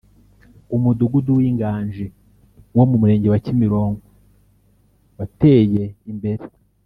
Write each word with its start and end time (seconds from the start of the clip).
Umudugudu 0.75 1.31
w’Inganji 1.37 2.05
wo 2.77 2.83
mu 2.89 2.95
Murenge 3.01 3.27
wa 3.29 3.39
Kimironko 3.45 4.05
wateye 5.17 5.83
imbere 6.11 6.43